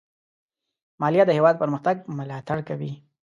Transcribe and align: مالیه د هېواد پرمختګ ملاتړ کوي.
مالیه 1.01 1.23
د 1.27 1.31
هېواد 1.37 1.55
پرمختګ 1.63 1.95
ملاتړ 2.17 2.57
کوي. 2.69 2.91